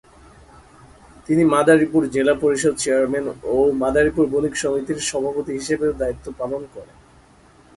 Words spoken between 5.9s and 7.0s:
দায়িত্ব পালন করেন।